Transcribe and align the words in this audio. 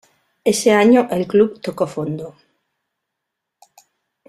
Ese 0.43 0.71
año 0.73 1.07
el 1.11 1.27
club 1.27 1.61
tocó 1.61 1.85
fondo. 1.85 2.35